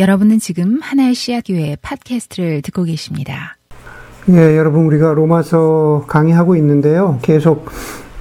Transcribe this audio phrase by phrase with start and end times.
[0.00, 3.58] 여러분은 지금 하나의 씨앗교회 팟캐스트를 듣고 계십니다.
[4.30, 7.18] 예, 여러분 우리가 로마서 강의하고 있는데요.
[7.20, 7.68] 계속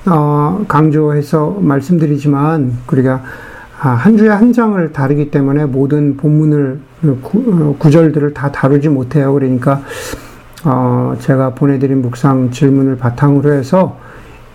[0.06, 3.24] 어, 강조해서 말씀드리지만 우리가
[3.80, 6.82] 아, 한 주에 한 장을 다루기 때문에 모든 본문을
[7.22, 9.32] 구, 어, 구절들을 다 다루지 못해요.
[9.32, 9.82] 그러니까
[10.66, 13.98] 어, 제가 보내드린 묵상 질문을 바탕으로 해서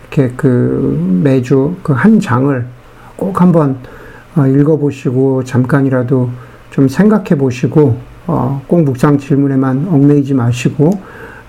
[0.01, 2.67] 이렇게 그 매주 그 한 장을
[3.15, 3.79] 꼭 한번
[4.35, 6.29] 어, 읽어보시고 잠깐이라도
[6.75, 7.95] 좀 생각해 보시고
[8.27, 10.91] 어, 꼭 묵상 질문에만 얽매이지 마시고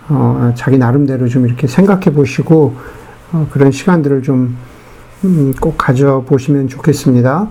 [0.08, 2.76] 어, 자기 나름대로 좀 이렇게 생각해 보시고
[3.32, 4.54] 어, 그런 시간들을 좀꼭
[5.24, 7.48] 음, 가져 보시면 좋겠습니다.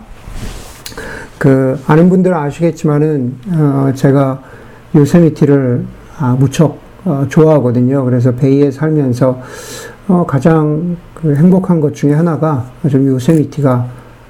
[1.37, 4.41] 그 아는 분들은 아시겠지만은 어, 제가
[4.95, 5.85] 요세미티를
[6.17, 8.05] 아, 무척 어, 좋아하거든요.
[8.05, 9.41] 그래서 베이에 살면서
[10.07, 13.85] 어, 가장 그 행복한 것 중에 하나가 좀 요세미티가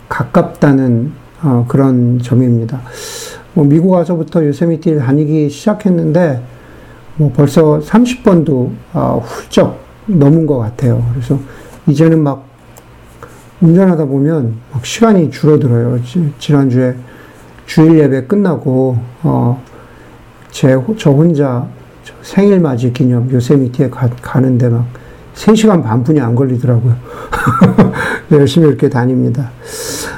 [0.10, 1.12] 가깝다는
[1.44, 2.82] 어, 그런 점입니다.
[3.56, 6.42] 뭐 미국 와서부터 요세미티를 다니기 시작했는데
[7.16, 11.04] 뭐 벌써 30번도 어, 훌쩍 넘은 것 같아요.
[11.14, 11.40] 그래서
[11.88, 12.46] 이제는 막
[13.62, 16.00] 운전하다 보면 막 시간이 줄어들어요.
[16.38, 16.96] 지난주에
[17.66, 19.64] 주일 예배 끝나고 어,
[20.52, 21.66] 제, 저 혼자
[22.22, 24.86] 생일 맞이 기념 요세미티에 가, 가는데 막
[25.36, 26.96] 3시간 반뿐이 안 걸리더라고요.
[28.32, 29.52] 열심히 이렇게 다닙니다.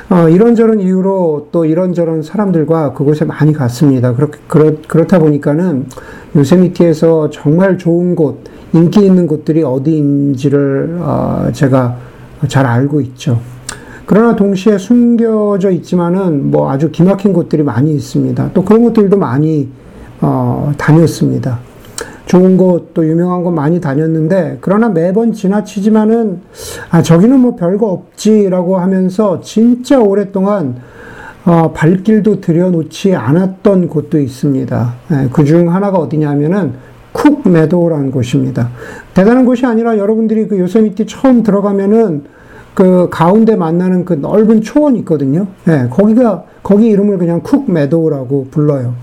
[0.10, 4.14] 어, 이런저런 이유로 또 이런저런 사람들과 그곳에 많이 갔습니다.
[4.14, 5.88] 그렇게, 그렇, 그렇다 보니까는
[6.36, 11.98] 요세미티에서 정말 좋은 곳, 인기 있는 곳들이 어디인지를 어, 제가
[12.48, 13.40] 잘 알고 있죠.
[14.06, 18.52] 그러나 동시에 숨겨져 있지만은 뭐 아주 기막힌 곳들이 많이 있습니다.
[18.54, 19.68] 또 그런 곳들도 많이
[20.22, 21.60] 어, 다녔습니다.
[22.28, 26.42] 좋은 곳, 또 유명한 곳 많이 다녔는데, 그러나 매번 지나치지만은,
[26.92, 30.76] 아, 저기는 뭐 별거 없지라고 하면서 진짜 오랫동안,
[31.46, 34.94] 어, 발길도 들여놓지 않았던 곳도 있습니다.
[35.12, 36.74] 예, 그중 하나가 어디냐면은,
[37.14, 38.70] 쿡 메도우라는 곳입니다.
[39.14, 42.26] 대단한 곳이 아니라 여러분들이 그 요세미티 처음 들어가면은,
[42.78, 45.48] 그 가운데 만나는 그 넓은 초원 있거든요.
[45.68, 48.94] 예, 거기가 거기 이름을 그냥 쿡 메도우라고 불러요.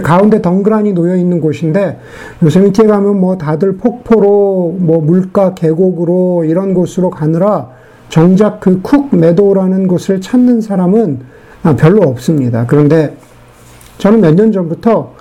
[0.00, 1.98] 가운데 덩그라니 놓여 있는 곳인데
[2.44, 7.70] 요세미티에 가면 뭐 다들 폭포로 뭐 물가 계곡으로 이런 곳으로 가느라
[8.10, 11.18] 정작 그쿡 메도우라는 곳을 찾는 사람은
[11.64, 12.66] 아, 별로 없습니다.
[12.68, 13.16] 그런데
[13.98, 15.14] 저는 몇 년 전부터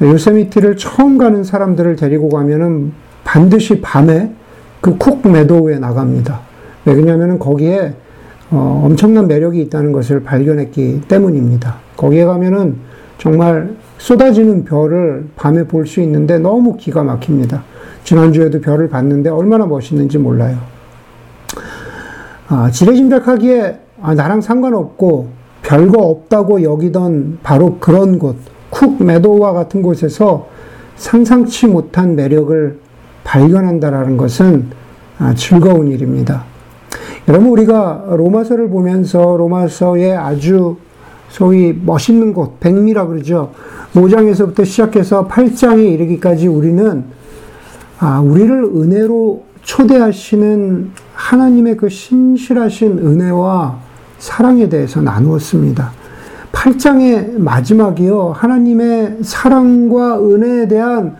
[0.00, 4.32] 요세미티를 처음 가는 사람들을 데리고 가면은 반드시 밤에
[4.80, 6.53] 그쿡 메도우에 나갑니다.
[6.84, 7.94] 왜냐하면 거기에
[8.50, 11.76] 어, 엄청난 매력이 있다는 것을 발견했기 때문입니다.
[11.96, 12.76] 거기에 가면은
[13.18, 17.62] 정말 쏟아지는 별을 밤에 볼 수 있는데 너무 기가 막힙니다.
[18.04, 20.58] 지난주에도 별을 봤는데 얼마나 멋있는지 몰라요.
[22.48, 25.28] 아, 지레짐작하기에 아, 나랑 상관없고
[25.62, 28.36] 별거 없다고 여기던 바로 그런 곳,
[28.68, 30.48] 쿡 메도와 같은 곳에서
[30.96, 32.78] 상상치 못한 매력을
[33.24, 34.66] 발견한다라는 것은
[35.18, 36.44] 아, 즐거운 일입니다.
[37.26, 40.76] 여러분 우리가 로마서를 보면서 로마서의 아주
[41.30, 43.52] 소위 멋있는 곳, 백미라 그러죠.
[43.94, 47.04] 5장에서부터 시작해서 8장에 이르기까지 우리는
[47.98, 53.78] 아, 우리를 은혜로 초대하시는 하나님의 그 신실하신 은혜와
[54.18, 55.92] 사랑에 대해서 나누었습니다.
[56.52, 58.32] 8장의 마지막이요.
[58.36, 61.16] 하나님의 사랑과 은혜에 대한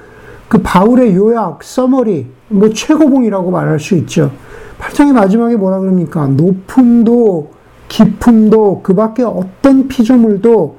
[0.48, 4.30] 그 바울의 요약, 써머리, 뭐 최고봉이라고 말할 수 있죠.
[4.94, 6.26] 8장의 마지막에 뭐라 그럽니까?
[6.28, 7.50] 높음도
[7.88, 10.78] 깊음도 그 밖에 어떤 피조물도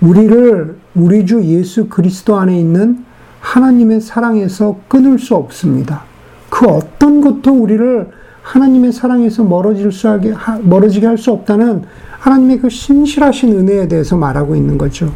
[0.00, 3.04] 우리를 우리 주 예수 그리스도 안에 있는
[3.40, 6.02] 하나님의 사랑에서 끊을 수 없습니다.
[6.48, 8.08] 그 어떤 것도 우리를
[8.42, 10.32] 하나님의 사랑에서 멀어질 수 하게,
[10.62, 11.82] 멀어지게 할 수 없다는
[12.18, 15.12] 하나님의 그 신실하신 은혜에 대해서 말하고 있는 거죠.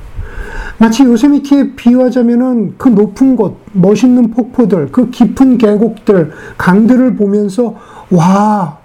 [0.78, 7.76] 마치 요세미티에 비유하자면은 그 높은 곳, 멋있는 폭포들, 그 깊은 계곡들, 강들을 보면서
[8.12, 8.78] 와,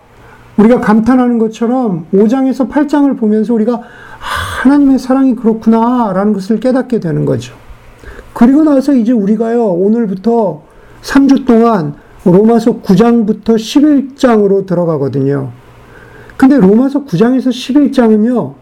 [0.57, 3.81] 우리가 감탄하는 것처럼 5장에서 8장을 보면서 우리가
[4.17, 7.53] 하나님의 사랑이 그렇구나 라는 것을 깨닫게 되는 거죠.
[8.33, 10.63] 그리고 나서 이제 우리가요, 오늘부터
[11.01, 15.51] 3주 동안 로마서 9장부터 11장으로 들어가거든요.
[16.35, 18.53] 근데 로마서 9장에서 11장은요,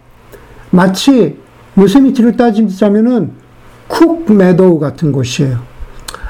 [0.72, 1.38] 마치
[1.78, 3.32] 요세미티를 따지자면은
[3.88, 5.75] 쿡 메도우 같은 곳이에요.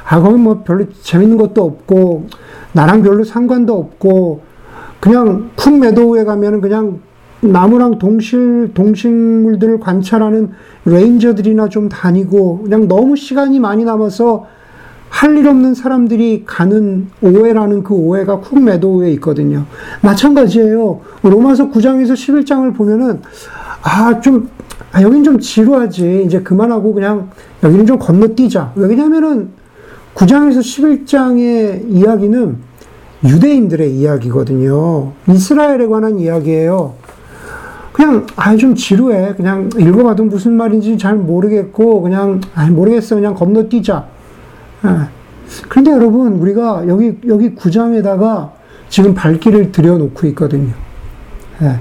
[0.08, 2.28] 아, 거기 뭐 별로 재밌는 것도 없고,
[2.74, 4.42] 나랑 별로 상관도 없고,
[5.00, 7.00] 그냥 쿡 메도우에 가면은 그냥
[7.42, 10.52] 나무랑 동실, 동식물들을 관찰하는
[10.86, 14.46] 레인저들이나 좀 다니고, 그냥 너무 시간이 많이 남아서
[15.10, 19.66] 할 일 없는 사람들이 가는 오해라는 그 오해가 쿡 메도우에 있거든요.
[20.02, 21.02] 마찬가지예요.
[21.24, 23.22] 로마서 9장에서 11장을 보면은,
[23.82, 24.50] 아, 좀
[24.92, 26.24] 아, 여긴 좀 지루하지.
[26.26, 27.30] 이제 그만하고 그냥
[27.64, 28.74] 여기는 좀 건너뛰자.
[28.76, 29.50] 왜냐면은
[30.16, 32.58] 9장에서 11장의 이야기는
[33.26, 35.12] 유대인들의 이야기거든요.
[35.30, 36.94] 이스라엘에 관한 이야기예요.
[37.92, 39.34] 그냥 아 좀 지루해.
[39.36, 43.16] 그냥 읽어봐도 무슨 말인지 잘 모르겠고 그냥 아 모르겠어.
[43.16, 44.06] 그냥 건너뛰자.
[44.84, 45.10] 아.
[45.70, 48.52] 그런데 여러분 우리가 여기 여기 9장에다가
[48.90, 50.74] 지금 발길을 들여놓고 있거든요.
[51.62, 51.80] 예.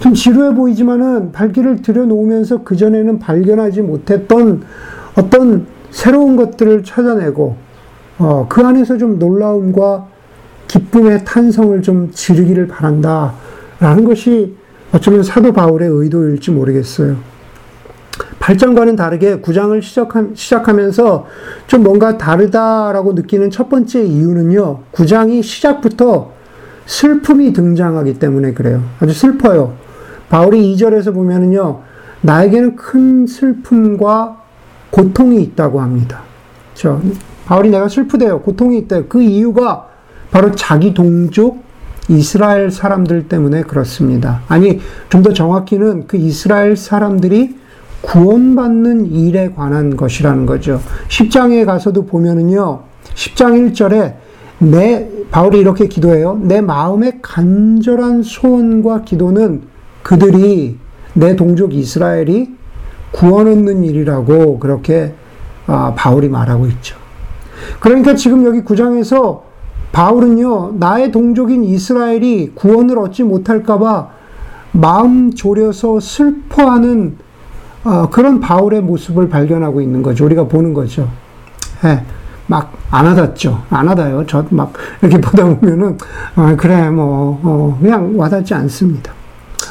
[0.00, 4.62] 좀 지루해 보이지만은 발길을 들여놓으면서 그전에는 발견하지 못했던
[5.16, 7.56] 어떤 새로운 것들을 찾아내고,
[8.18, 10.06] 어, 그 안에서 좀 놀라움과
[10.66, 13.34] 기쁨의 탄성을 좀 지르기를 바란다.
[13.80, 14.56] 라는 것이
[14.92, 17.16] 어쩌면 사도 바울의 의도일지 모르겠어요.
[18.40, 21.26] 8장과는 다르게 9장을 시작하 면서
[21.66, 26.32] 좀 뭔가 다르다라고 느끼는 첫 번째 이유는요, 9장이 시작부터
[26.86, 28.82] 슬픔이 등장하기 때문에 그래요.
[29.00, 29.74] 아주 슬퍼요.
[30.30, 31.80] 바울이 2절에서 보면은요,
[32.22, 34.42] 나에게는 큰 슬픔과
[34.90, 36.22] 고통이 있다고 합니다.
[36.74, 37.00] 저
[37.48, 38.42] 바울이 내가 슬프대요.
[38.42, 39.06] 고통이 있대요.
[39.08, 39.86] 그 이유가
[40.30, 41.62] 바로 자기 동족
[42.10, 44.42] 이스라엘 사람들 때문에 그렇습니다.
[44.48, 47.56] 아니, 좀 더 정확히는 그 이스라엘 사람들이
[48.02, 50.82] 구원받는 일에 관한 것이라는 거죠.
[51.08, 52.80] 10장에 가서도 보면은요,
[53.14, 54.14] 10장 1절에
[54.58, 56.38] 내, 바울이 이렇게 기도해요.
[56.42, 59.62] 내 마음의 간절한 소원과 기도는
[60.02, 60.76] 그들이
[61.14, 62.56] 내 동족 이스라엘이
[63.12, 65.14] 구원 얻는 일이라고 그렇게
[65.66, 66.97] 아, 바울이 말하고 있죠.
[67.80, 69.40] 그러니까 지금 여기 9장에서
[69.92, 74.08] 바울은요, 나의 동족인 이스라엘이 구원을 얻지 못할까봐
[74.72, 77.16] 마음 졸여서 슬퍼하는
[77.84, 80.24] 어, 그런 바울의 모습을 발견하고 있는 거죠.
[80.26, 81.08] 우리가 보는 거죠.
[81.84, 82.02] 예.
[82.48, 83.62] 막안 와닿죠.
[83.70, 84.26] 안 와닿아요.
[84.26, 84.72] 저 막
[85.02, 85.96] 이렇게 보다 보면은
[86.36, 89.12] 어, 그래 뭐 어, 그냥 와닿지 않습니다.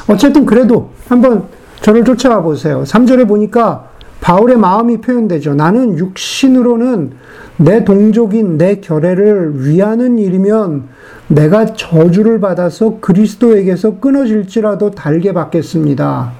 [0.08, 1.44] 어쨌든 그래도 한번
[1.80, 2.82] 저를 쫓아와 보세요.
[2.84, 3.84] 3절에 보니까
[4.20, 5.54] 바울의 마음이 표현되죠.
[5.54, 7.12] 나는 육신으로는
[7.58, 10.84] 내 동족인 내 결애를 위하는 일이면
[11.26, 16.30] 내가 저주를 받아서 그리스도에게서 끊어질지라도 달게 받겠습니다.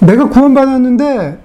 [0.00, 1.38] 내가 구원받았는데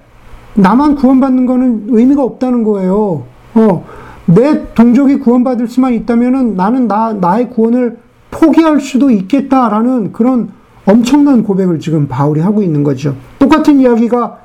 [0.54, 3.24] 나만 구원받는 거는 의미가 없다는 거예요.
[3.54, 3.84] 어,
[4.26, 7.98] 내 동족이 구원받을 수만 있다면은 나는 나, 나의 구원을
[8.30, 10.50] 포기할 수도 있겠다라는 그런
[10.86, 13.14] 엄청난 고백을 지금 바울이 하고 있는 거죠.
[13.38, 14.38] 똑같은 이야기가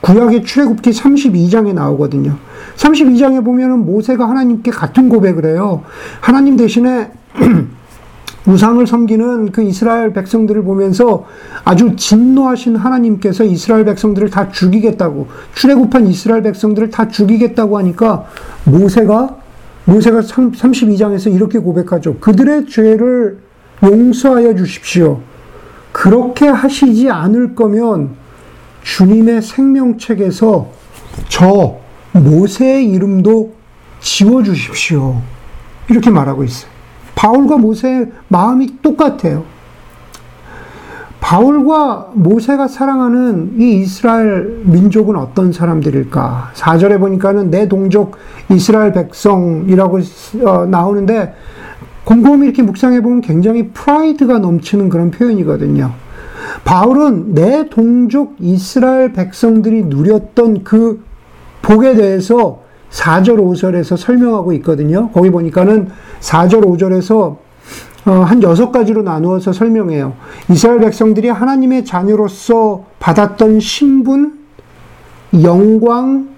[0.00, 2.36] 구약의 출애굽기 32장에 나오거든요.
[2.76, 5.82] 32장에 보면은 모세가 하나님께 같은 고백을 해요.
[6.20, 7.10] 하나님 대신에
[8.46, 11.24] 우상을 섬기는 그 이스라엘 백성들을 보면서
[11.64, 18.26] 아주 진노하신 하나님께서 이스라엘 백성들을 다 죽이겠다고 출애굽한 이스라엘 백성들을 다 죽이겠다고 하니까
[18.64, 19.36] 모세가
[19.86, 22.18] 모세가 32장에서 이렇게 고백하죠.
[22.18, 23.38] 그들의 죄를
[23.82, 25.20] 용서하여 주십시오.
[25.92, 28.16] 그렇게 하시지 않을 거면
[28.84, 30.68] 주님의 생명책에서
[31.28, 31.76] 저
[32.12, 33.52] 모세의 이름도
[34.00, 35.20] 지워 주십시오.
[35.88, 36.70] 이렇게 말하고 있어요.
[37.14, 39.44] 바울과 모세의 마음이 똑같아요.
[41.20, 46.50] 바울과 모세가 사랑하는 이 이스라엘 민족은 어떤 사람들일까?
[46.54, 48.18] 4절에 보니까는 내 동족
[48.50, 50.00] 이스라엘 백성이라고
[50.44, 51.34] 어, 나오는데
[52.04, 55.94] 곰곰이 이렇게 묵상해 보면 굉장히 프라이드가 넘치는 그런 표현이거든요.
[56.62, 61.02] 바울은 내 동족 이스라엘 백성들이 누렸던 그
[61.62, 65.10] 복에 대해서 4절, 5절에서 설명하고 있거든요.
[65.10, 67.36] 거기 보니까는 4절, 5절에서
[68.06, 70.14] 어, 한 여섯 가지로 나누어서 설명해요.
[70.50, 74.38] 이스라엘 백성들이 하나님의 자녀로서 받았던 신분,
[75.42, 76.28] 영광,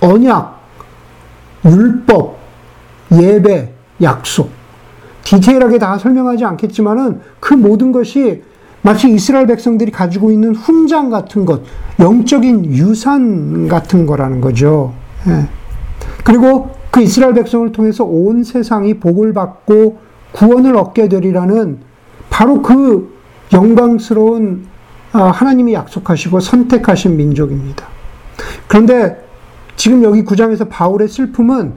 [0.00, 0.60] 언약,
[1.64, 2.38] 율법,
[3.12, 4.50] 예배, 약속.
[5.24, 8.42] 디테일하게 다 설명하지 않겠지만은 그 모든 것이
[8.82, 11.62] 마치 이스라엘 백성들이 가지고 있는 훈장 같은 것,
[12.00, 14.92] 영적인 유산 같은 거라는 거죠.
[15.28, 15.46] 예.
[16.24, 19.98] 그리고 그 이스라엘 백성을 통해서 온 세상이 복을 받고
[20.32, 21.78] 구원을 얻게 되리라는
[22.28, 23.16] 바로 그
[23.52, 24.66] 영광스러운
[25.12, 27.86] 아, 하나님이 약속하시고 선택하신 민족입니다.
[28.66, 29.22] 그런데
[29.76, 31.74] 지금 여기 구장에서 바울의 슬픔은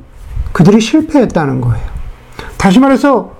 [0.53, 1.85] 그들이 실패했다는 거예요.
[2.57, 3.33] 다시 말해서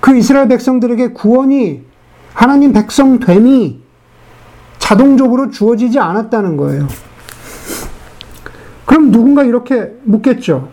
[0.00, 1.91] 그 이스라엘 백성들에게 구원이
[2.34, 3.80] 하나님 백성 됨이
[4.78, 6.88] 자동적으로 주어지지 않았다는 거예요.
[8.84, 10.68] 그럼 누군가 이렇게 묻겠죠.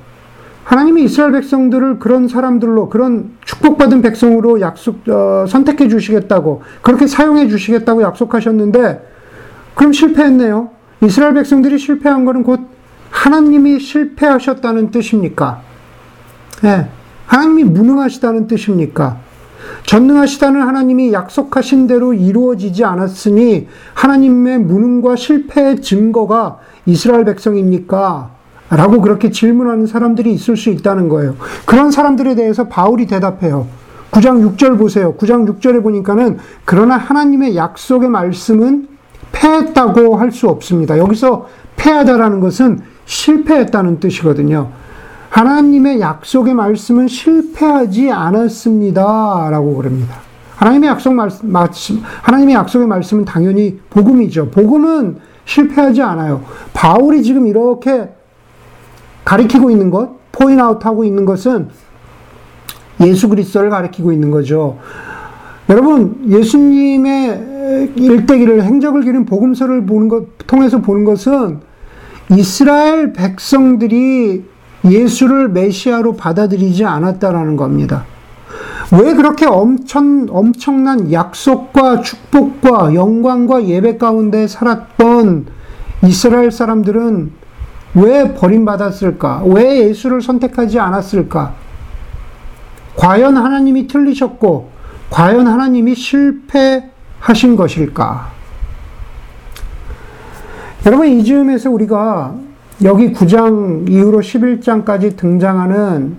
[0.64, 8.04] 하나님이 이스라엘 백성들을 그런 사람들로 그런 축복받은 백성으로 약속 어, 선택해 주시겠다고 그렇게 사용해 주시겠다고
[8.04, 9.08] 약속하셨는데
[9.74, 10.70] 그럼 실패했네요.
[11.02, 12.60] 이스라엘 백성들이 실패한 것은 곧
[13.10, 15.62] 하나님이 실패하셨다는 뜻입니까?
[16.62, 16.90] 네.
[17.26, 19.18] 하나님이 무능하시다는 뜻입니까?
[19.86, 28.32] 전능하시다는 하나님이 약속하신 대로 이루어지지 않았으니 하나님의 무능과 실패의 증거가 이스라엘 백성입니까?
[28.72, 31.36] 라고 그렇게 질문하는 사람들이 있을 수 있다는 거예요.
[31.66, 33.68] 그런 사람들에 대해서 바울이 대답해요.
[34.12, 35.16] 9장 6절 보세요.
[35.16, 38.88] 9장 6절에 보니까는 그러나 하나님의 약속의 말씀은
[39.32, 40.98] 패했다고 할 수 없습니다.
[40.98, 44.70] 여기서 패하다라는 것은 실패했다는 뜻이거든요.
[45.30, 49.50] 하나님의 약속의 말씀은 실패하지 않았습니다.
[49.52, 50.16] 라고 그럽니다.
[50.56, 54.50] 하나님의 약속 말씀, 하나님의 약속의 말씀은 당연히 복음이죠.
[54.50, 56.44] 복음은 실패하지 않아요.
[56.74, 58.10] 바울이 지금 이렇게
[59.24, 61.70] 가리키고 있는 것, point out 하고 있는 것은
[63.02, 64.78] 예수 그리스도를 가리키고 있는 거죠.
[65.70, 71.60] 여러분, 예수님의 일대기를 행적을 기린 복음서를 보는 것, 통해서 보는 것은
[72.32, 74.44] 이스라엘 백성들이
[74.86, 78.06] 예수를 메시아로 받아들이지 않았다라는 겁니다.
[78.92, 85.46] 왜 그렇게 엄청, 엄청난 약속과 축복과 영광과 예배 가운데 살았던
[86.06, 87.32] 이스라엘 사람들은
[87.96, 89.44] 왜 버림받았을까?
[89.46, 91.54] 왜 예수를 선택하지 않았을까?
[92.96, 94.70] 과연 하나님이 틀리셨고,
[95.10, 98.32] 과연 하나님이 실패하신 것일까?
[100.86, 102.36] 여러분, 이 즈음에서 우리가
[102.86, 106.16] 여기 9장 이후로 11장까지 등장하는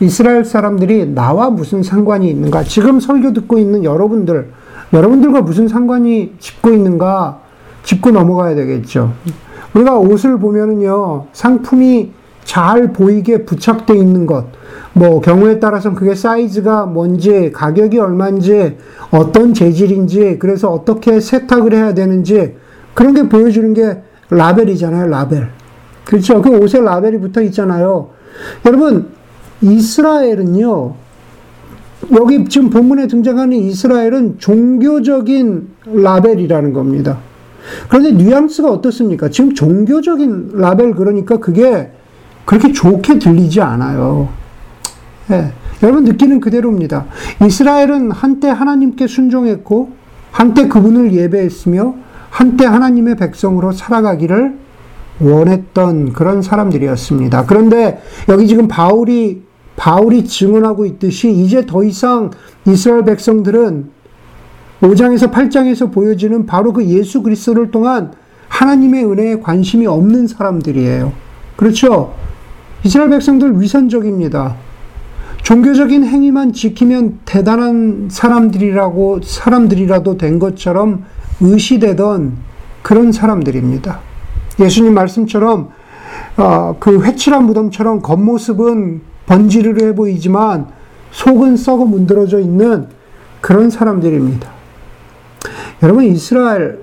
[0.00, 2.64] 이스라엘 사람들이 나와 무슨 상관이 있는가?
[2.64, 4.50] 지금 설교 듣고 있는 여러분들,
[4.92, 7.40] 여러분들과 무슨 상관이 짚고 있는가?
[7.84, 9.14] 짚고 넘어가야 되겠죠.
[9.74, 12.12] 우리가 옷을 보면은요, 상품이
[12.44, 14.46] 잘 보이게 부착되어 있는 것,
[14.92, 18.76] 뭐, 경우에 따라서 그게 사이즈가 뭔지, 가격이 얼마인지,
[19.12, 22.56] 어떤 재질인지, 그래서 어떻게 세탁을 해야 되는지,
[22.92, 25.59] 그런 게 보여주는 게 라벨이잖아요, 라벨.
[26.10, 26.42] 그렇죠.
[26.42, 28.10] 그 옷에 라벨이 붙어 있잖아요.
[28.66, 29.10] 여러분,
[29.60, 30.94] 이스라엘은요,
[32.18, 37.18] 여기 지금 본문에 등장하는 이스라엘은 종교적인 라벨이라는 겁니다.
[37.88, 39.28] 그런데 뉘앙스가 어떻습니까?
[39.28, 41.92] 지금 종교적인 라벨 그러니까 그게
[42.44, 44.30] 그렇게 좋게 들리지 않아요.
[45.30, 45.52] 예.
[45.84, 47.06] 여러분 느끼는 그대로입니다.
[47.46, 49.92] 이스라엘은 한때 하나님께 순종했고,
[50.32, 51.94] 한때 그분을 예배했으며,
[52.30, 54.69] 한때 하나님의 백성으로 살아가기를
[55.20, 57.46] 원했던 그런 사람들이었습니다.
[57.46, 59.42] 그런데 여기 지금 바울이
[59.76, 62.30] 바울이 증언하고 있듯이 이제 더 이상
[62.66, 63.90] 이스라엘 백성들은
[64.82, 68.12] 5장에서 8장에서 보여지는 바로 그 예수 그리스도를 통한
[68.48, 71.12] 하나님의 은혜에 관심이 없는 사람들이에요.
[71.56, 72.14] 그렇죠?
[72.84, 74.56] 이스라엘 백성들 위선적입니다.
[75.42, 81.04] 종교적인 행위만 지키면 대단한 사람들이라고 사람들이라도 된 것처럼
[81.40, 82.36] 의시되던
[82.82, 84.09] 그런 사람들입니다.
[84.60, 85.70] 예수님 말씀처럼
[86.36, 90.66] 어, 그 회칠한 무덤처럼 겉모습은 번지르르해 보이지만
[91.12, 92.88] 속은 썩어 문드러져 있는
[93.40, 94.48] 그런 사람들입니다.
[95.82, 96.82] 여러분 이스라엘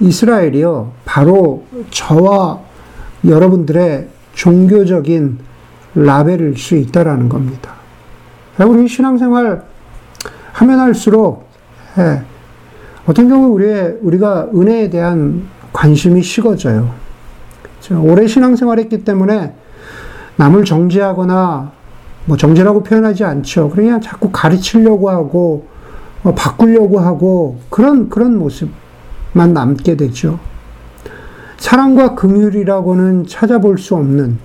[0.00, 2.60] 이스라엘이요 바로 저와
[3.24, 5.38] 여러분들의 종교적인
[5.94, 7.74] 라벨일 수 있다라는 겁니다.
[8.66, 9.64] 우리 신앙생활
[10.52, 11.48] 하면 할수록
[11.98, 12.22] 예,
[13.06, 16.94] 어떤 경우 우리의 우리가 은혜에 대한 관심이 식어져요.
[18.00, 19.52] 오래 신앙생활했기 때문에
[20.36, 21.72] 남을 정죄하거나
[22.24, 23.68] 뭐 정죄라고 표현하지 않죠.
[23.68, 25.66] 그냥 자꾸 가르치려고 하고
[26.22, 30.38] 뭐 바꾸려고 하고 그런 그런 모습만 남게 되죠.
[31.58, 34.38] 사랑과 긍휼이라고는 찾아볼 수 없는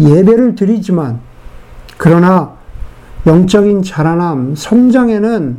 [0.00, 1.20] 예배를 드리지만
[1.98, 2.54] 그러나
[3.26, 5.58] 영적인 자라남, 성장에는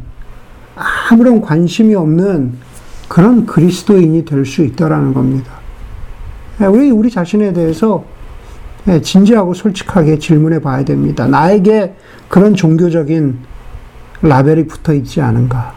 [1.12, 2.71] 아무런 관심이 없는
[3.12, 5.52] 그런 그리스도인이 될 수 있다라는 겁니다.
[6.62, 8.06] 예, 우리 우리 자신에 대해서
[8.88, 11.28] 예, 진지하고 솔직하게 질문해 봐야 됩니다.
[11.28, 11.94] 나에게
[12.30, 13.38] 그런 종교적인
[14.22, 15.74] 라벨이 붙어 있지 않은가?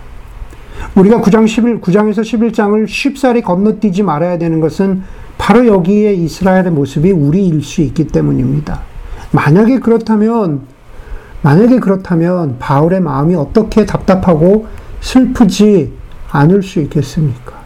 [0.94, 5.02] 우리가 9장 11, 9장에서 11장을 쉽사리 건너뛰지 말아야 되는 것은
[5.36, 8.82] 바로 여기에 이스라엘의 모습이 우리일 수 있기 때문입니다.
[9.32, 10.60] 만약에 그렇다면,
[11.42, 14.68] 만약에 그렇다면 바울의 마음이 어떻게 답답하고
[15.00, 16.03] 슬프지
[16.34, 17.64] 않을 수 있겠습니까?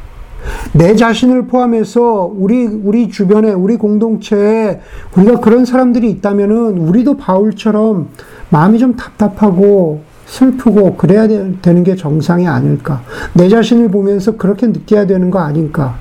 [0.73, 4.81] 내 자신을 포함해서 우리 우리 주변에 우리 공동체에
[5.17, 8.09] 우리가 그런 사람들이 있다면은 우리도 바울처럼
[8.51, 13.03] 마음이 좀 답답하고 슬프고 그래야 되는 게 정상이 아닐까?
[13.33, 15.97] 내 자신을 보면서 그렇게 느껴야 되는 거 아닐까?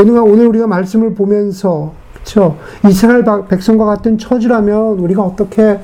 [0.00, 2.56] 오늘 오늘 우리가 말씀을 보면서 그렇죠?
[2.86, 5.78] 이스라엘 백성과 같은 처지라면 우리가 어떻게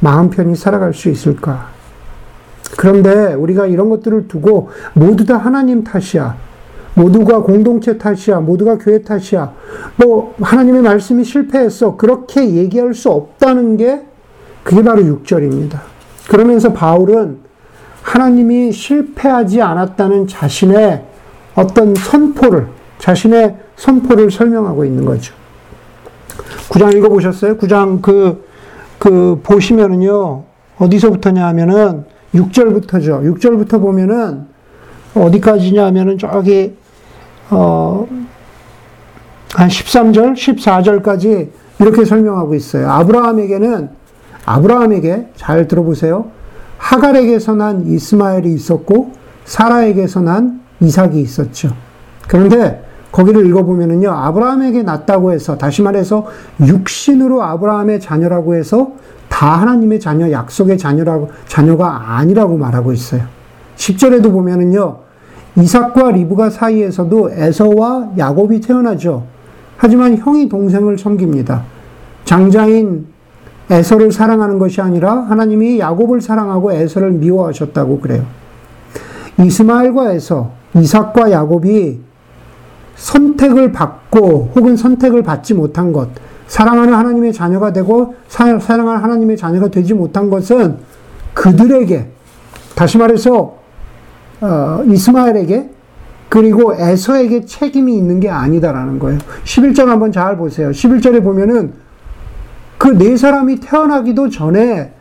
[0.00, 1.77] 마음 편히 살아갈 수 있을까?
[2.76, 6.36] 그런데 우리가 이런 것들을 두고 모두 다 하나님 탓이야.
[6.94, 8.40] 모두가 공동체 탓이야.
[8.40, 9.52] 모두가 교회 탓이야.
[9.96, 11.96] 뭐, 하나님의 말씀이 실패했어.
[11.96, 14.02] 그렇게 얘기할 수 없다는 게
[14.64, 15.78] 그게 바로 6절입니다.
[16.28, 17.38] 그러면서 바울은
[18.02, 21.04] 하나님이 실패하지 않았다는 자신의
[21.54, 22.66] 어떤 선포를,
[22.98, 25.34] 자신의 선포를 설명하고 있는 거죠.
[26.70, 27.56] 9장 읽어보셨어요?
[27.58, 28.44] 9장 그,
[28.98, 30.42] 그, 보시면은요,
[30.78, 32.04] 어디서부터냐 하면은
[32.38, 33.38] 6절부터죠.
[33.38, 34.46] 6절부터 보면은
[35.14, 36.76] 어디까지냐 하면은 저기,
[37.50, 38.06] 어,
[39.54, 41.48] 한 13절, 14절까지
[41.80, 42.90] 이렇게 설명하고 있어요.
[42.90, 43.88] 아브라함에게는,
[44.44, 46.30] 아브라함에게, 잘 들어보세요.
[46.78, 49.12] 하갈에게서 난 이스마엘이 있었고,
[49.44, 51.74] 사라에게서 난 이삭이 있었죠.
[52.28, 56.26] 그런데 거기를 읽어보면은요, 아브라함에게 낳다고 해서, 다시 말해서
[56.60, 58.92] 육신으로 아브라함의 자녀라고 해서
[59.38, 63.22] 다 하나님의 자녀, 약속의 자녀라고, 자녀가 아니라고 말하고 있어요.
[63.76, 64.96] 10절에도 보면은요,
[65.54, 69.22] 이삭과 리브가 사이에서도 에서와 야곱이 태어나죠.
[69.76, 71.62] 하지만 형이 동생을 섬깁니다.
[72.24, 73.06] 장자인
[73.70, 78.24] 에서를 사랑하는 것이 아니라 하나님이 야곱을 사랑하고 에서를 미워하셨다고 그래요.
[79.38, 82.00] 이스마엘과 에서, 이삭과 야곱이
[82.96, 86.08] 선택을 받고 혹은 선택을 받지 못한 것,
[86.48, 90.78] 사랑하는 하나님의 자녀가 되고 사랑하는 하나님의 자녀가 되지 못한 것은
[91.34, 92.08] 그들에게
[92.74, 93.56] 다시 말해서
[94.40, 95.70] 어, 이스마엘에게
[96.28, 99.18] 그리고 에서에게 책임이 있는 게 아니다라는 거예요.
[99.44, 100.70] 11절 한번 잘 보세요.
[100.70, 101.72] 11절에 보면은
[102.76, 104.92] 그 네 사람이 태어나기도 전에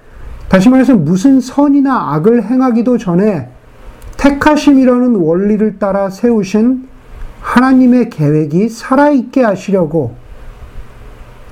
[0.49, 3.49] 다시 말해서 무슨 선이나 악을 행하기도 전에
[4.17, 6.87] 택하심이라는 원리를 따라 세우신
[7.41, 10.15] 하나님의 계획이 살아있게 하시려고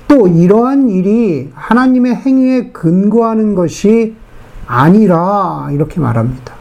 [0.08, 4.14] 또 이러한 일이 하나님의 행위에 근거하는 것이
[4.66, 6.54] 아니라 이렇게 말합니다.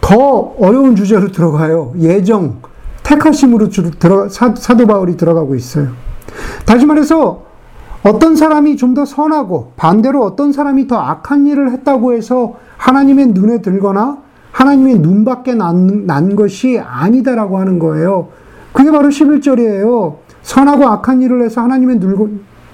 [0.00, 0.16] 더
[0.58, 1.94] 어려운 주제로 들어가요.
[1.98, 2.60] 예정,
[3.02, 3.68] 택하심으로
[4.28, 5.88] 사도 바울이 들어가고 있어요.
[6.66, 7.44] 다시 말해서
[8.02, 13.62] 어떤 사람이 좀 더 선하고 반대로 어떤 사람이 더 악한 일을 했다고 해서 하나님의 눈에
[13.62, 14.18] 들거나
[14.50, 18.28] 하나님의 눈 밖에 난, 난 것이 아니다라고 하는 거예요.
[18.72, 20.16] 그게 바로 11절이에요.
[20.42, 22.30] 선하고 악한 일을 해서 하나님의 눌고,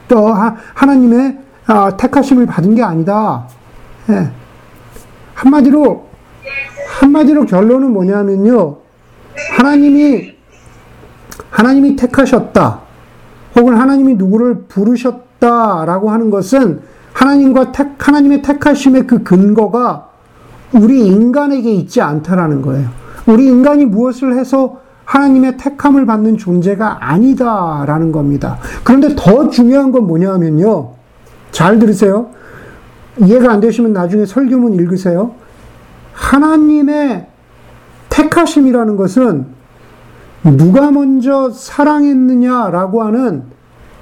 [0.09, 0.29] 또
[0.75, 3.47] 하나님의 아, 택하심을 받은 게 아니다.
[4.09, 4.31] 예.
[5.35, 6.07] 한마디로,
[7.01, 8.77] 한마디로 결론은 뭐냐면요.
[9.57, 10.35] 하나님이,
[11.51, 12.81] 하나님이 택하셨다.
[13.57, 16.81] 혹은 하나님이 누구를 부르셨다라고 하는 것은
[17.13, 20.09] 하나님과 택, 하나님의 택하심의 그 근거가
[20.73, 22.89] 우리 인간에게 있지 않다라는 거예요.
[23.27, 28.59] 우리 인간이 무엇을 해서 하나님의 택함을 받는 존재가 아니다라는 겁니다.
[28.85, 30.91] 그런데 더 중요한 건 뭐냐면요.
[31.51, 32.29] 잘 들으세요.
[33.17, 35.33] 이해가 안 되시면 나중에 설교문 읽으세요.
[36.13, 37.27] 하나님의
[38.11, 39.47] 택하심이라는 것은
[40.43, 43.45] 누가 먼저 사랑했느냐라고 하는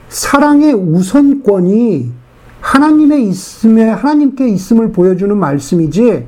[0.09, 2.11] 사랑의 우선권이
[2.61, 6.27] 하나님의 있음에 하나님께 있음을 보여주는 말씀이지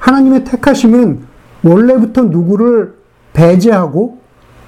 [0.00, 1.20] 하나님의 택하심은
[1.62, 3.01] 원래부터 누구를
[3.32, 4.18] 배제하고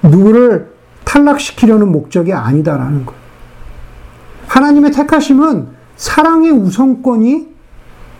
[0.03, 0.73] 누구를
[1.03, 3.21] 탈락시키려는 목적이 아니다라는 거예요.
[4.47, 7.55] 하나님의 택하심은 사랑의 우선권이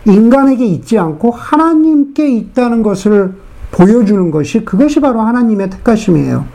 [0.06, 3.34] 인간에게 있지 않고 하나님께 있다는 것을
[3.72, 6.46] 보여주는 것이 그것이 바로 하나님의 택하심이에요.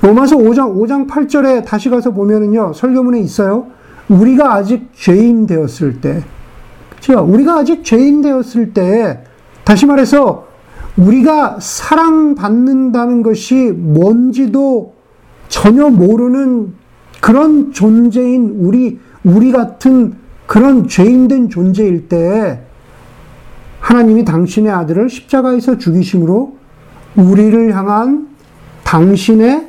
[0.00, 2.72] 로마서 5장 5장 8절에 다시 가서 보면은요.
[2.74, 3.66] 설교문에 있어요.
[4.08, 6.22] 우리가 아직 죄인 되었을 때
[6.90, 7.24] 그렇죠?
[7.24, 9.24] 우리가 아직 죄인 되었을 때
[9.64, 10.46] 다시 말해서
[10.96, 14.94] 우리가 사랑받는다는 것이 뭔지도
[15.48, 16.74] 전혀 모르는
[17.20, 20.14] 그런 존재인 우리, 우리 같은
[20.46, 22.60] 그런 죄인된 존재일 때
[23.80, 26.56] 하나님이 당신의 아들을 십자가에서 죽이심으로
[27.16, 28.28] 우리를 향한
[28.84, 29.68] 당신의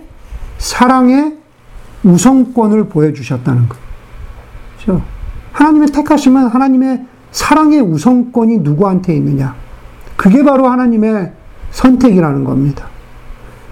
[0.58, 1.36] 사랑의
[2.04, 3.78] 우선권을 보여주셨다는 것.
[4.84, 5.04] 그렇죠?
[5.52, 9.56] 하나님의 택하시면 하나님의 사랑의 우선권이 누구한테 있느냐?
[10.15, 11.32] 그게 바로 하나님의
[11.71, 12.88] 선택이라는 겁니다.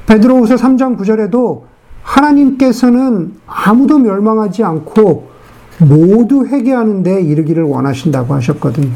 [0.05, 1.63] 베드로후서 3장 9절에도
[2.03, 5.31] 하나님께서는 아무도 멸망하지 않고
[5.79, 8.93] 모두 회개하는 데 이르기를 원하신다고 하셨거든요.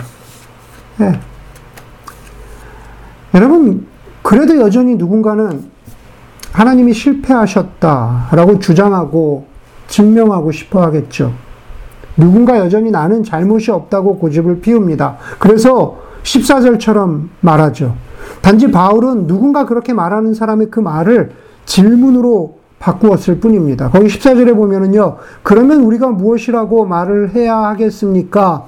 [0.97, 1.19] 네.
[3.33, 3.87] 여러분,
[4.21, 5.69] 그래도 여전히 누군가는
[6.51, 9.45] 하나님이 실패하셨다라고 주장하고
[9.87, 11.33] 증명하고 싶어 하겠죠.
[12.17, 15.17] 누군가 여전히 나는 잘못이 없다고 고집을 피웁니다.
[15.39, 17.95] 그래서 14절처럼 말하죠.
[18.41, 21.31] 단지 바울은 누군가 그렇게 말하는 사람의 그 말을
[21.65, 23.89] 질문으로 바꾸었을 뿐입니다.
[23.89, 28.65] 거기 14절에 보면은요, 그러면 우리가 무엇이라고 말을 해야 하겠습니까?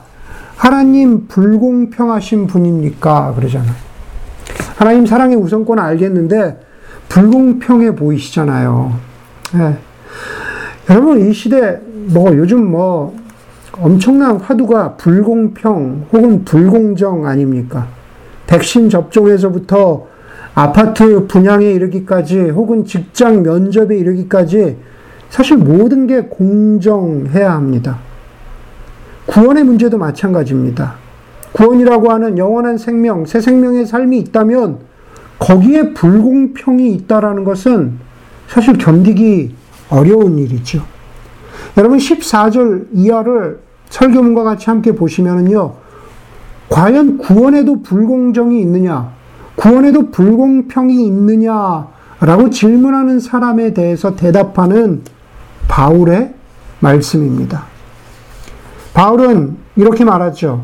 [0.56, 3.34] 하나님 불공평하신 분입니까?
[3.36, 3.72] 그러잖아요.
[4.78, 6.60] 하나님 사랑의 우선권을 알겠는데,
[7.08, 8.94] 불공평해 보이시잖아요.
[9.54, 9.78] 네.
[10.90, 13.16] 여러분, 이 시대, 뭐, 요즘 뭐,
[13.82, 17.88] 엄청난 화두가 불공평 혹은 불공정 아닙니까?
[18.48, 20.08] 백신 접종에서부터
[20.54, 24.78] 아파트 분양에 이르기까지 혹은 직장 면접에 이르기까지
[25.30, 28.00] 사실 모든 게 공정해야 합니다.
[29.28, 30.96] 구원의 문제도 마찬가지입니다.
[31.54, 34.80] 구원이라고 하는 영원한 생명, 새 생명의 삶이 있다면
[35.38, 38.00] 거기에 불공평이 있다라는 것은
[38.48, 39.56] 사실 견디기
[39.90, 40.84] 어려운 일이죠.
[41.78, 43.60] 여러분 14절 이하를
[43.90, 45.74] 설교문과 같이 함께 보시면은요.
[46.70, 49.12] 과연 구원에도 불공정이 있느냐?
[49.56, 51.88] 구원에도 불공평이 있느냐
[52.22, 55.02] 라고 질문하는 사람에 대해서 대답하는
[55.68, 56.34] 바울의
[56.80, 57.64] 말씀입니다.
[58.94, 60.64] 바울은 이렇게 말하죠.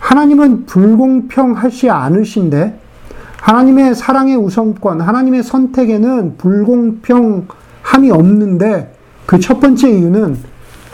[0.00, 2.80] 하나님은 불공평하지 않으신데
[3.40, 10.38] 하나님의 사랑의 우선권, 하나님의 선택에는 불공평함이 없는데 그 첫 번째 이유는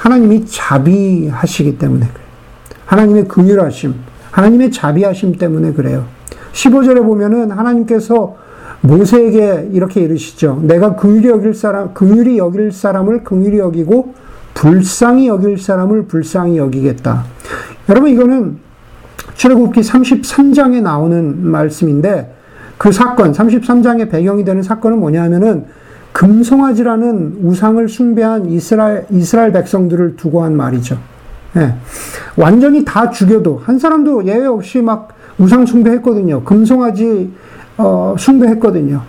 [0.02, 2.26] 하나님이 자비하시기 때문에 그래요.
[2.86, 3.94] 하나님의 긍휼하심,
[4.32, 6.06] 하나님의 자비하심 때문에 그래요.
[6.52, 8.34] 15절에 보면은 하나님께서
[8.80, 10.60] 모세에게 이렇게 이르시죠.
[10.64, 14.14] 내가 긍휼히 여길 사람, 긍휼히 여길 사람을 긍휼히 여기고
[14.54, 17.22] 불쌍히 여길 사람을 불쌍히 여기겠다.
[17.88, 18.58] 여러분 이거는
[19.36, 22.34] 출애굽기 33장에 나오는 말씀인데
[22.76, 25.66] 그 사건 33장의 배경이 되는 사건은 뭐냐면은
[26.12, 30.98] 금송아지라는 우상을 숭배한 이스라엘 이스라엘 백성들을 두고 한 말이죠.
[31.56, 31.74] 예.
[32.36, 36.44] 완전히 다 죽여도 한 사람도 예외 없이 막 우상 숭배했거든요.
[36.44, 37.32] 금송아지
[37.78, 39.02] 어, 숭배했거든요.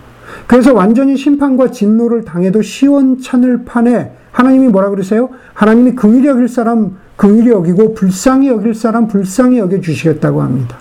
[0.47, 5.29] 그래서 완전히 심판과 진노를 당해도 시원찮을 판에 하나님이 뭐라 그러세요?
[5.53, 10.77] 하나님이 긍휼히 여길 사람 긍휼히 여기고 불쌍히 여길 사람 불쌍히 여겨 주시겠다고 합니다.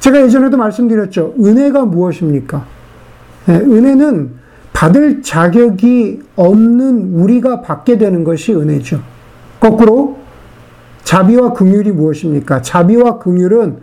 [0.00, 1.34] 제가 예전에도 말씀드렸죠.
[1.38, 2.64] 은혜가 무엇입니까?
[3.46, 4.30] 네, 은혜는
[4.72, 9.00] 받을 자격이 없는 우리가 받게 되는 것이 은혜죠.
[9.60, 10.18] 거꾸로
[11.02, 12.62] 자비와 긍휼이 무엇입니까?
[12.62, 13.78] 자비와 긍휼은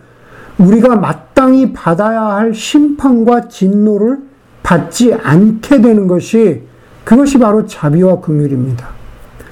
[0.58, 4.20] 우리가 마땅히 받아야 할 심판과 진노를
[4.64, 6.64] 받지 않게 되는 것이
[7.04, 8.88] 그것이 바로 자비와 긍휼입니다.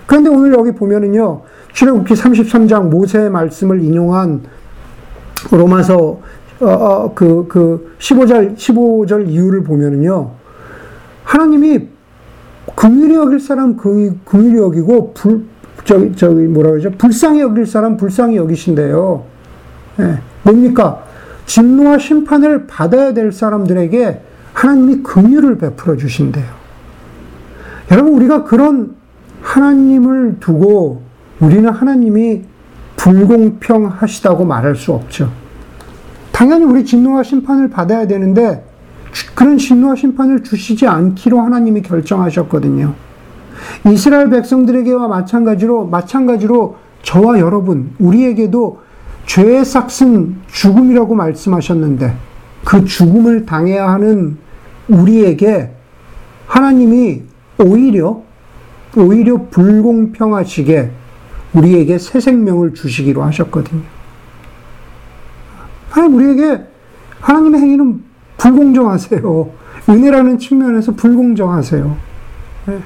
[0.06, 1.42] 그런데 오늘 여기 보면은요.
[1.74, 4.42] 출애굽기 33장 모세의 말씀을 인용한
[5.52, 6.20] 로마서
[6.62, 10.32] 어, 어, 그, 그 15절 15절 이유를 보면은요.
[11.34, 11.88] 하나님이
[12.76, 15.46] 긍휼히 여길 사람 긍휼히 여기고 불
[15.84, 16.92] 저기 저기 뭐라 그러죠?
[16.92, 19.24] 불쌍히 여길 사람 불쌍히 여기신대요.
[20.00, 20.20] 예.
[20.44, 21.04] 뭡니까?
[21.48, 24.22] 진노와 심판을 받아야 될 사람들에게
[24.54, 26.46] 하나님이 긍휼을 베풀어 주신대요.
[27.92, 28.96] 여러분 우리가 그런
[29.42, 31.02] 하나님을 두고
[31.40, 32.44] 우리는 하나님이
[32.96, 35.32] 불공평하시다고 말할 수 없죠.
[36.32, 38.64] 당연히 우리 진노와 심판을 받아야 되는데
[39.36, 42.94] 그런 진노와 심판을 주시지 않기로 하나님이 결정하셨거든요.
[43.92, 48.82] 이스라엘 백성들에게와 마찬가지로 마찬가지로 저와 여러분 우리에게도
[49.26, 52.16] 죄의 삭은 죽음이라고 말씀하셨는데
[52.64, 54.38] 그 죽음을 당해야 하는
[54.88, 55.72] 우리에게
[56.48, 57.24] 하나님이
[57.60, 58.22] 오히려
[58.96, 60.92] 오히려 불공평하시게
[61.54, 63.82] 우리에게 새 생명을 주시기로 하셨거든요.
[65.90, 66.64] 하나님 우리에게
[67.22, 68.04] 하나님의 행위는
[68.44, 69.50] 불공정하세요.
[69.88, 71.98] 은혜라는 측면에서 불공정하세요.
[72.66, 72.80] 네.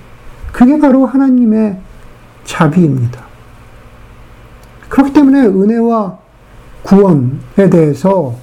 [0.52, 1.80] 그게 바로 하나님의
[2.44, 3.22] 자비입니다.
[4.88, 6.18] 그렇기 때문에 은혜와
[6.84, 8.36] 구원에 대해서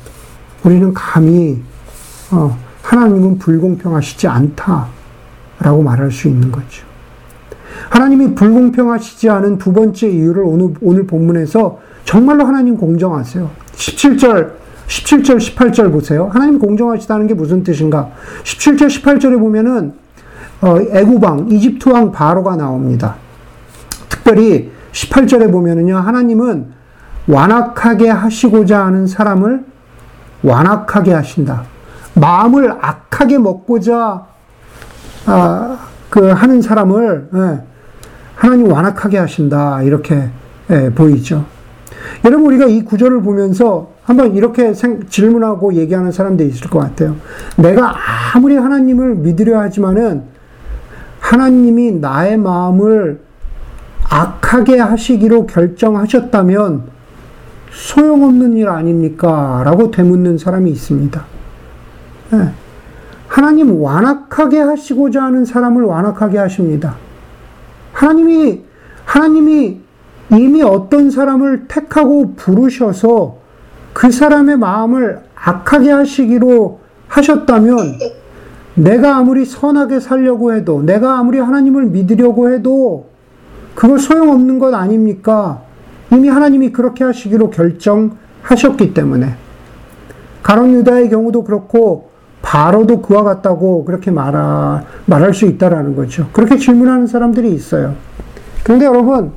[0.65, 1.63] 우리는 감히
[2.33, 6.85] 어, 하나님은 불공평하시지 않다라고 말할 수 있는 거죠.
[7.91, 13.51] 하나님이 불공평하시지 않은 두 번째 이유를 오늘, 오늘 본문에서 정말로 하나님 공정하세요.
[13.75, 16.29] 17절, 17절, 18절 보세요.
[16.33, 18.11] 하나님 공정하시다는 게 무슨 뜻인가?
[18.43, 19.95] 17절, 18절에 보면은,
[20.61, 23.17] 어, 애구방, 이집트 왕 바로가 나옵니다.
[24.09, 26.73] 특별히 18절에 보면은요, 하나님은
[27.27, 29.65] 완악하게 하시고자 하는 사람을
[30.43, 31.65] 완악하게 하신다.
[32.15, 34.27] 마음을 악하게 먹고자
[35.27, 35.79] 아,
[36.11, 37.61] 그 하는 사람을 예,
[38.37, 40.29] 하나님 완악하게 하신다 이렇게
[40.71, 41.45] 예, 보이죠.
[42.25, 47.17] 여러분 우리가 이 구절을 보면서 한번 이렇게 생, 질문하고 얘기하는 사람들이 있을 것 같아요.
[47.57, 47.95] 내가
[48.35, 50.23] 아무리 하나님을 믿으려 하지만은
[51.21, 53.21] 하나님이 나의 마음을
[54.11, 56.83] 악하게 하시기로 결정하셨다면
[57.71, 59.63] 소용없는 일 아닙니까?
[59.65, 61.25] 라고 되묻는 사람이 있습니다.
[62.31, 62.51] 네.
[63.27, 66.95] 하나님 완악하게 하시고자 하는 사람을 완악하게 하십니다.
[67.93, 68.63] 하나님이,
[69.07, 69.81] 하나님이
[70.33, 73.44] 이미 어떤 사람을 택하고 부르셔서
[73.95, 77.99] 그 사람의 마음을 악하게 하시기로 하셨다면
[78.75, 83.07] 내가 아무리 선하게 살려고 해도 내가 아무리 하나님을 믿으려고 해도
[83.75, 85.63] 그거 소용없는 것 아닙니까?
[86.13, 89.37] 이미 하나님이 그렇게 하시기로 결정하셨기 때문에
[90.43, 92.11] 가론 유다의 경우도 그렇고
[92.43, 96.29] 바로도 그와 같다고 그렇게 말하, 말할 수 있다라는 거죠.
[96.33, 97.95] 그렇게 질문하는 사람들이 있어요.
[98.65, 99.33] 그런데 여러분,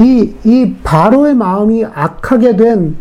[0.00, 2.96] 이, 이 바로의 마음이 악하게 된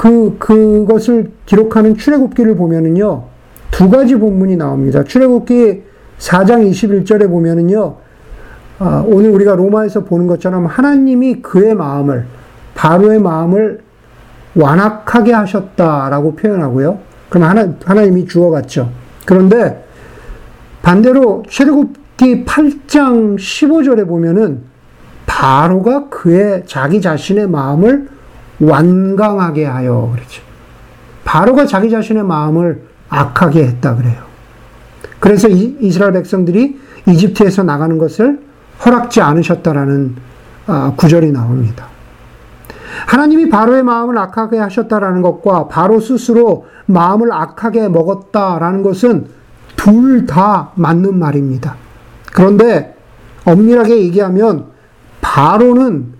[0.00, 3.24] 그, 그것을 기록하는 출애굽기를 보면은요,
[3.70, 5.04] 두 가지 본문이 나옵니다.
[5.04, 5.82] 출애굽기
[6.18, 7.96] 4장 21절에 보면은요,
[8.78, 12.24] 아, 오늘 우리가 로마에서 보는 것처럼 하나님이 그의 마음을,
[12.74, 13.80] 바로의 마음을
[14.54, 16.98] 완악하게 하셨다라고 표현하고요.
[17.28, 18.88] 그럼 하나, 하나님이 주어갔죠.
[19.26, 19.84] 그런데
[20.80, 24.62] 반대로 출애굽기 8장 15절에 보면은
[25.26, 28.08] 바로가 그의 자기 자신의 마음을
[28.60, 30.42] 완강하게 하여 그렇죠.
[31.24, 34.22] 바로가 자기 자신의 마음을 악하게 했다 그래요.
[35.18, 38.40] 그래서 이, 이스라엘 백성들이 이집트에서 나가는 것을
[38.84, 40.16] 허락지 않으셨다라는
[40.66, 41.86] 아, 구절이 나옵니다.
[43.06, 49.26] 하나님이 바로의 마음을 악하게 하셨다라는 것과 바로 스스로 마음을 악하게 먹었다라는 것은
[49.76, 51.76] 둘 다 맞는 말입니다.
[52.32, 52.94] 그런데
[53.44, 54.66] 엄밀하게 얘기하면
[55.20, 56.12] 바로는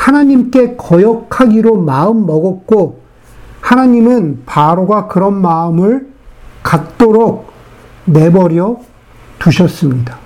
[0.00, 3.00] 하나님께 거역하기로 마음 먹었고
[3.60, 6.08] 하나님은 바로가 그런 마음을
[6.62, 7.52] 갖도록
[8.06, 8.78] 내버려
[9.38, 10.16] 두셨습니다.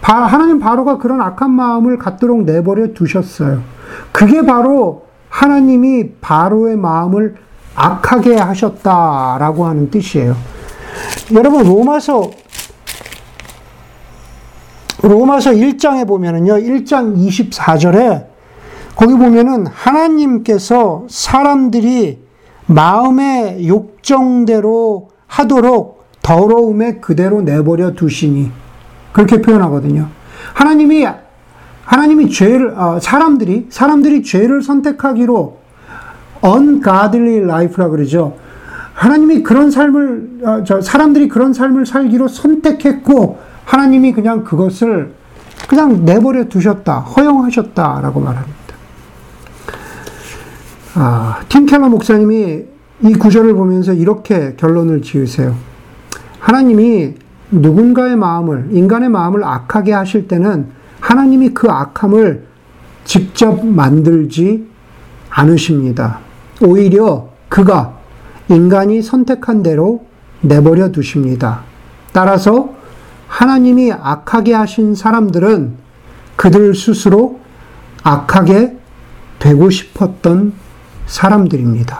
[0.00, 3.60] 하나님 바로가 그런 악한 마음을 갖도록 내버려 두셨어요.
[4.12, 7.34] 그게 바로 하나님이 바로의 마음을
[7.74, 10.36] 악하게 하셨다라고 하는 뜻이에요.
[11.34, 12.30] 여러분 로마서
[15.02, 16.54] 로마서 1장에 보면은요.
[16.54, 18.27] 1장 24절에
[18.98, 22.18] 거기 보면은 하나님께서 사람들이
[22.66, 28.50] 마음의 욕정대로 하도록 더러움에 그대로 내버려 두시니
[29.12, 30.08] 그렇게 표현하거든요.
[30.52, 31.06] 하나님이
[31.84, 35.56] 하나님이 죄를 어, 사람들이 사람들이 죄를 선택하기로
[36.44, 38.36] ungodly life라 그러죠.
[38.94, 45.12] 하나님이 그런 삶을 어, 저 사람들이 그런 삶을 살기로 선택했고 하나님이 그냥 그것을
[45.68, 48.67] 그냥 내버려 두셨다, 허용하셨다라고 말합니다.
[51.00, 52.64] 아, 팀 켈러 목사님이
[53.04, 55.54] 이 구절을 보면서 이렇게 결론을 지으세요.
[56.40, 57.14] 하나님이
[57.52, 60.66] 누군가의 마음을, 인간의 마음을 악하게 하실 때는
[60.98, 62.46] 하나님이 그 악함을
[63.04, 64.66] 직접 만들지
[65.30, 66.18] 않으십니다.
[66.62, 67.96] 오히려 그가
[68.48, 70.04] 인간이 선택한 대로
[70.40, 71.60] 내버려 두십니다.
[72.10, 72.74] 따라서
[73.28, 75.74] 하나님이 악하게 하신 사람들은
[76.34, 77.38] 그들 스스로
[78.02, 78.76] 악하게
[79.38, 80.66] 되고 싶었던
[81.08, 81.98] 사람들입니다.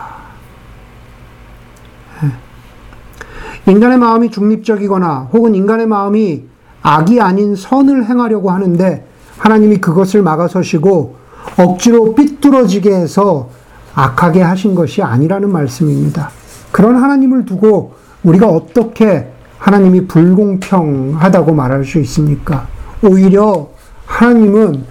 [2.23, 3.73] 예.
[3.73, 6.45] 인간의 마음이 중립적이거나 혹은 인간의 마음이
[6.83, 9.07] 악이 아닌 선을 행하려고 하는데
[9.39, 11.17] 하나님이 그것을 막아서시고
[11.59, 13.51] 억지로 삐뚤어지게 해서
[13.95, 16.31] 악하게 하신 것이 아니라는 말씀입니다.
[16.71, 22.67] 그런 하나님을 두고 우리가 어떻게 하나님이 불공평하다고 말할 수 있습니까?
[23.03, 23.69] 오히려
[24.07, 24.85] 하나님은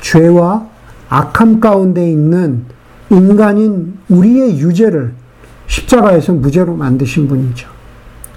[0.00, 0.66] 죄와
[1.08, 2.64] 악함 가운데 있는
[3.10, 5.12] 인간인 우리의 유죄를
[5.66, 7.68] 십자가에서 무죄로 만드신 분이죠.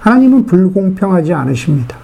[0.00, 1.96] 하나님은 불공평하지 않으십니다.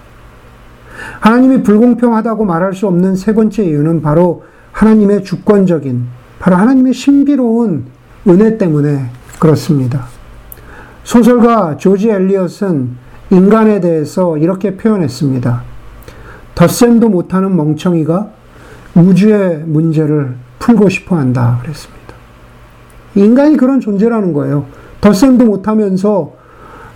[1.19, 6.05] 하나님이 불공평하다고 말할 수 없는 세 번째 이유는 바로 하나님의 주권적인,
[6.39, 7.85] 바로 하나님의 신비로운
[8.27, 9.05] 은혜 때문에
[9.39, 10.05] 그렇습니다.
[11.03, 12.89] 소설가 조지 엘리엇은
[13.31, 15.63] 인간에 대해서 이렇게 표현했습니다.
[16.55, 18.29] 덧셈도 못하는 멍청이가
[18.95, 21.59] 우주의 문제를 풀고 싶어 한다.
[21.61, 22.00] 그랬습니다.
[23.15, 24.65] 인간이 그런 존재라는 거예요.
[25.01, 26.33] 덧셈도 못하면서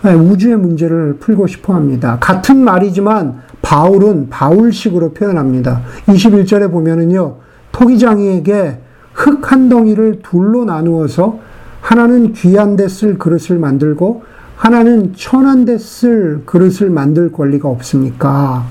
[0.04, 2.18] 우주의 문제를 풀고 싶어 합니다.
[2.20, 5.82] 같은 말이지만 바울은 바울식으로 표현합니다.
[6.08, 7.38] 21절에 보면은요,
[7.72, 8.80] 토기장이에게
[9.14, 11.40] 흙 한 덩이를 둘로 나누어서
[11.82, 14.24] 하나는 귀한 데 쓸 그릇을 만들고
[14.58, 18.64] 하나는 천한 데 쓸 그릇을 만들 권리가 없습니까?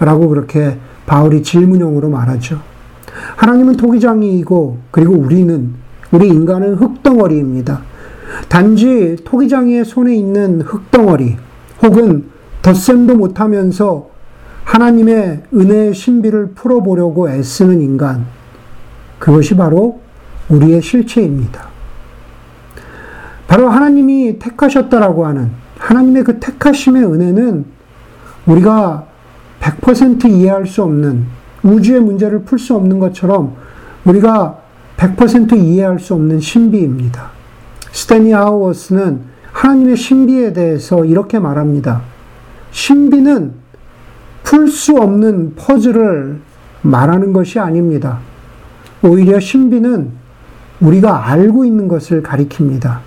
[0.00, 2.58] 라고 그렇게 바울이 질문형으로 말하죠.
[3.36, 5.74] 하나님은 토기장이이고 그리고 우리는
[6.12, 7.82] 우리 인간은 흙덩어리입니다.
[8.48, 11.36] 단지 토기장이의 손에 있는 흙덩어리
[11.82, 12.26] 혹은
[12.60, 14.08] 덧셈도 못하면서
[14.64, 18.26] 하나님의 은혜의 신비를 풀어보려고 애쓰는 인간
[19.18, 20.00] 그것이 바로
[20.48, 21.68] 우리의 실체입니다.
[23.48, 27.64] 바로 하나님이 택하셨다라고 하는 하나님의 그 택하심의 은혜는
[28.46, 29.06] 우리가
[29.60, 31.26] 100% 이해할 수 없는
[31.62, 33.54] 우주의 문제를 풀 수 없는 것처럼
[34.04, 34.61] 우리가
[35.02, 37.30] 100% 이해할 수 없는 신비입니다.
[37.90, 42.02] 스탠리 하우어워스는 하나님의 신비에 대해서 이렇게 말합니다.
[42.70, 43.52] 신비는
[44.44, 46.38] 풀 수 없는 퍼즐을
[46.82, 48.18] 말하는 것이 아닙니다.
[49.02, 50.10] 오히려 신비는
[50.80, 52.98] 우리가 알고 있는 것을 가리킵니다.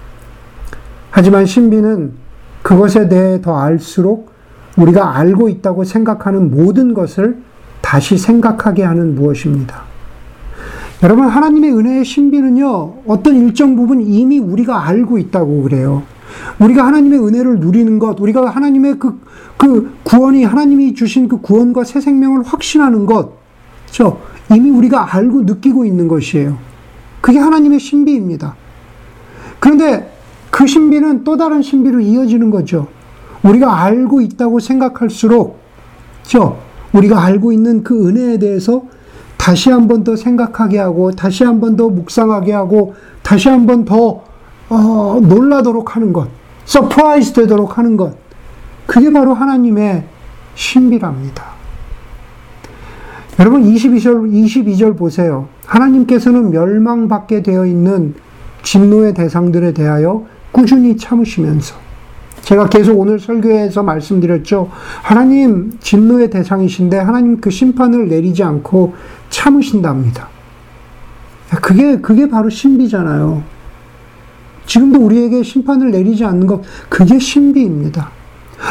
[1.12, 2.14] 하지만 신비는
[2.62, 4.32] 그것에 대해 더 알수록
[4.76, 7.38] 우리가 알고 있다고 생각하는 모든 것을
[7.82, 9.85] 다시 생각하게 하는 무엇입니다.
[11.04, 16.04] 여러분, 하나님의 은혜의 신비는요, 어떤 일정 부분 이미 우리가 알고 있다고 그래요.
[16.60, 19.20] 우리가 하나님의 은혜를 누리는 것, 우리가 하나님의 그,
[19.58, 23.34] 그 구원이, 하나님이 주신 그 구원과 새 생명을 확신하는 것,
[23.88, 24.20] 저,
[24.54, 26.58] 이미 우리가 알고 느끼고 있는 것이에요.
[27.22, 28.56] 그게 하나님의 신비입니다.
[29.60, 30.12] 그런데
[30.50, 32.88] 그 신비는 또 다른 신비로 이어지는 거죠.
[33.44, 35.60] 우리가 알고 있다고 생각할수록,
[36.24, 36.58] 저,
[36.94, 38.86] 우리가 알고 있는 그 은혜에 대해서
[39.46, 44.24] 다시 한 번 더 생각하게 하고, 다시 한 번 더 묵상하게 하고, 다시 한 번더
[44.70, 46.28] 어, 놀라도록 하는 것,
[46.66, 48.16] surprise 되도록 하는 것,
[48.88, 50.04] 그게 바로 하나님의
[50.56, 51.44] 신비랍니다.
[53.40, 55.48] 여러분 22절 22절 보세요.
[55.68, 58.16] 하나님께서는 멸망받게 되어 있는
[58.64, 61.76] 진노의 대상들에 대하여 꾸준히 참으시면서
[62.46, 64.70] 제가 계속 오늘 설교에서 말씀드렸죠.
[65.02, 68.94] 하나님 진노의 대상이신데 하나님 그 심판을 내리지 않고
[69.32, 70.30] 참으신답니다.
[71.64, 73.42] 그게 그게 바로 신비잖아요.
[74.68, 78.12] 지금도 우리에게 심판을 내리지 않는 것 그게 신비입니다.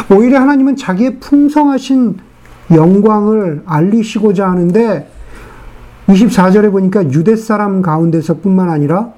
[0.08, 2.16] 오히려 하나님은 자기의 풍성하신
[2.72, 5.10] 영광을 알리시고자 하는데
[6.06, 9.12] 24절에 보니까 유대 사람 가운데서뿐만 아니라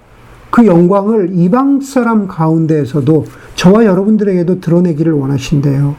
[0.50, 5.96] 그 영광을 이방 사람 가운데에서도 저와 여러분들에게도 드러내기를 원하신대요.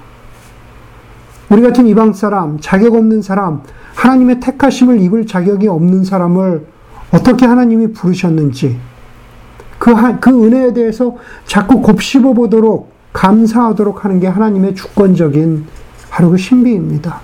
[1.49, 3.61] 우리 같은 이방 사람, 자격 없는 사람,
[3.95, 6.65] 하나님의 택하심을 입을 자격이 없는 사람을
[7.11, 8.77] 어떻게 하나님이 부르셨는지,
[9.79, 11.15] 그, 그 은혜에 대해서
[11.45, 15.65] 자꾸 곱씹어 보도록 감사하도록 하는 게 하나님의 주권적인
[16.09, 17.21] 바로 그 신비입니다.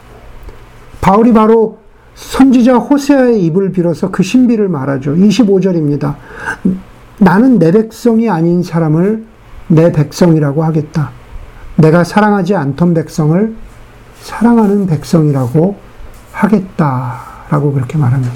[1.01, 1.79] 바울이 바로
[2.15, 5.15] 선지자 호세아의 입을 빌어서 그 신비를 말하죠.
[5.15, 6.15] 25절입니다.
[7.19, 9.32] 나는 내 백성이 아닌 사람을
[9.73, 11.11] 내 백성이라고 하겠다.
[11.75, 13.55] 내가 사랑하지 않던 백성을
[14.21, 15.77] 사랑하는 백성이라고
[16.31, 18.33] 하겠다라고 그렇게 말합니다.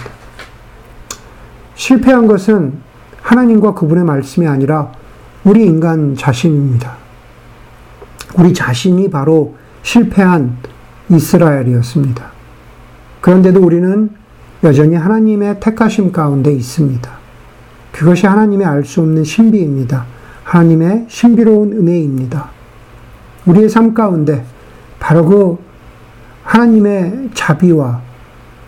[1.75, 2.73] 실패한 것은
[3.21, 4.91] 하나님과 그분의 말씀이 아니라
[5.43, 6.95] 우리 인간 자신입니다.
[8.35, 10.57] 우리 자신이 바로 실패한
[11.09, 12.25] 이스라엘이었습니다.
[13.21, 14.09] 그런데도 우리는
[14.63, 17.09] 여전히 하나님의 택하심 가운데 있습니다.
[17.91, 20.16] 그것이 하나님의 알 수 없는 신비입니다.
[20.47, 22.49] 하나님의 신비로운 은혜입니다.
[23.45, 24.45] 우리의 삶 가운데
[24.97, 25.59] 바로 그
[26.43, 28.01] 하나님의 자비와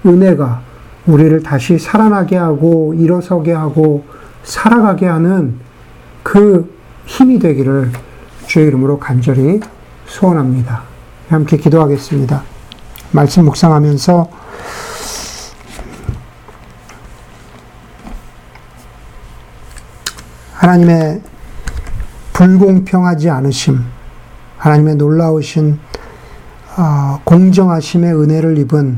[0.06, 0.62] 은혜가
[1.08, 4.04] 우리를 다시 살아나게 하고 일어서게 하고
[4.44, 5.56] 살아가게 하는
[6.22, 6.70] 그
[7.06, 7.92] 힘이 되기를
[8.46, 9.62] 주의 이름으로 간절히
[10.06, 10.84] 소원합니다.
[11.30, 12.44] 함께 기도하겠습니다.
[13.12, 14.30] 말씀 묵상하면서
[20.56, 21.22] 하나님의
[22.40, 23.84] 불공평하지 않으심,
[24.60, 25.78] 하나님의 놀라우신
[26.78, 28.98] 어, 공정하심의 은혜를 입은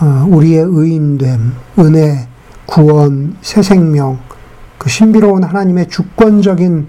[0.00, 2.26] 어, 우리의 의인됨, 은혜,
[2.64, 4.20] 구원, 새 생명,
[4.78, 6.86] 그 신비로운 하나님의 주권적인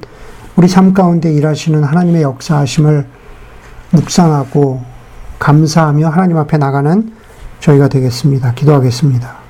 [0.55, 3.05] 우리 삶 가운데 일하시는 하나님의 역사하심을
[3.91, 4.83] 묵상하고
[5.39, 7.11] 감사하며 하나님 앞에 나가는
[7.59, 8.53] 저희가 되겠습니다.
[8.53, 9.44] 기도하겠습니다.